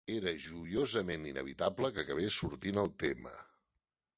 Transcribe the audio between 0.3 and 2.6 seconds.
joiosament inevitable que acabés